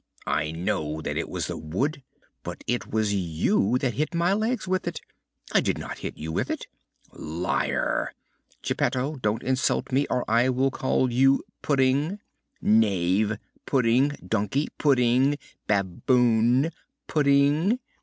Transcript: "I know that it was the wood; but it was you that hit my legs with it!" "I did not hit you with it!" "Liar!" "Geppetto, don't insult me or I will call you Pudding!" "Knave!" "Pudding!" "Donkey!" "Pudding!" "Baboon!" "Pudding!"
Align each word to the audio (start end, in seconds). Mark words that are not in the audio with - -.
"I 0.25 0.49
know 0.49 0.99
that 1.01 1.15
it 1.15 1.29
was 1.29 1.45
the 1.45 1.57
wood; 1.57 2.01
but 2.41 2.63
it 2.65 2.87
was 2.91 3.13
you 3.13 3.77
that 3.81 3.93
hit 3.93 4.15
my 4.15 4.33
legs 4.33 4.67
with 4.67 4.87
it!" 4.87 4.99
"I 5.51 5.61
did 5.61 5.77
not 5.77 5.99
hit 5.99 6.17
you 6.17 6.31
with 6.31 6.49
it!" 6.49 6.65
"Liar!" 7.13 8.15
"Geppetto, 8.63 9.17
don't 9.17 9.43
insult 9.43 9.91
me 9.91 10.07
or 10.09 10.25
I 10.27 10.49
will 10.49 10.71
call 10.71 11.13
you 11.13 11.43
Pudding!" 11.61 12.17
"Knave!" 12.63 13.37
"Pudding!" 13.67 14.13
"Donkey!" 14.27 14.69
"Pudding!" 14.79 15.37
"Baboon!" 15.67 16.71
"Pudding!" 17.05 17.77